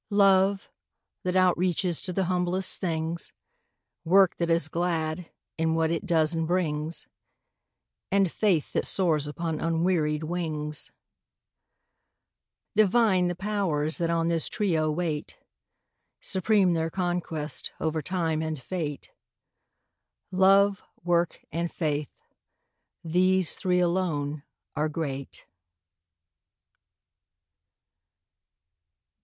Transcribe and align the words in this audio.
Love, 0.15 0.71
that 1.21 1.35
outreaches 1.35 2.03
to 2.03 2.11
the 2.11 2.23
humblest 2.23 2.79
things; 2.81 3.31
Work 4.03 4.37
that 4.37 4.49
is 4.49 4.67
glad, 4.67 5.29
in 5.59 5.75
what 5.75 5.91
it 5.91 6.07
does 6.07 6.33
and 6.33 6.47
brings; 6.47 7.05
And 8.11 8.31
faith 8.31 8.73
that 8.73 8.87
soars 8.87 9.27
upon 9.27 9.59
unwearied 9.59 10.23
wings. 10.23 10.89
Divine 12.75 13.27
the 13.27 13.35
Powers 13.35 13.99
that 13.99 14.09
on 14.09 14.25
this 14.27 14.49
trio 14.49 14.89
wait. 14.89 15.37
Supreme 16.19 16.73
their 16.73 16.89
conquest, 16.89 17.71
over 17.79 18.01
Time 18.01 18.41
and 18.41 18.59
Fate. 18.59 19.11
Love, 20.31 20.81
Work, 21.03 21.45
and 21.51 21.71
Faith—these 21.71 23.55
three 23.55 23.79
alone 23.79 24.41
are 24.75 24.89
great. 24.89 25.45